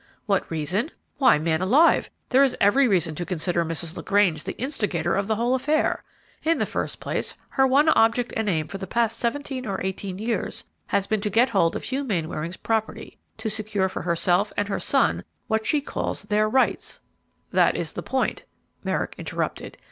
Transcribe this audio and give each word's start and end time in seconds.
"What 0.25 0.49
reason? 0.49 0.89
Why, 1.19 1.37
man 1.37 1.61
alive! 1.61 2.09
there 2.29 2.41
is 2.41 2.57
every 2.59 2.87
reason 2.87 3.13
to 3.13 3.23
consider 3.23 3.63
Mrs. 3.63 3.95
LaGrange 3.95 4.45
the 4.45 4.57
instigator 4.59 5.15
of 5.15 5.27
the 5.27 5.35
whole 5.35 5.53
affair. 5.53 6.03
In 6.43 6.57
the 6.57 6.65
first 6.65 6.99
place, 6.99 7.35
her 7.49 7.67
one 7.67 7.87
object 7.89 8.33
and 8.35 8.49
aim 8.49 8.67
for 8.67 8.79
the 8.79 8.87
past 8.87 9.19
seventeen 9.19 9.67
or 9.67 9.79
eighteen 9.85 10.17
years 10.17 10.63
has 10.87 11.05
been 11.05 11.21
to 11.21 11.29
get 11.29 11.49
hold 11.51 11.75
of 11.75 11.83
Hugh 11.83 12.03
Mainwaring's 12.03 12.57
property, 12.57 13.19
to 13.37 13.47
secure 13.47 13.87
for 13.89 14.01
herself 14.01 14.51
and 14.57 14.69
her 14.69 14.79
son 14.79 15.23
what 15.45 15.67
she 15.67 15.81
calls 15.81 16.23
their 16.23 16.49
'rights'" 16.49 16.99
"That 17.51 17.77
is 17.77 17.93
the 17.93 18.01
point," 18.01 18.45
Merrick 18.83 19.13
interrupted. 19.19 19.77